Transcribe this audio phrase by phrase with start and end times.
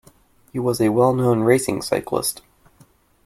[0.51, 2.41] He was a well-known racing cyclist.